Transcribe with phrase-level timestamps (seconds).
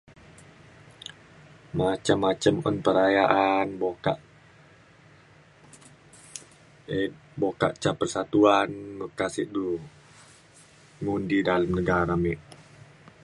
[1.79, 4.17] macam macam un perayaan bokak
[6.97, 8.69] e- bokak ca persatuan
[8.99, 9.67] meka sik du
[11.03, 12.33] ngundi dalam negara me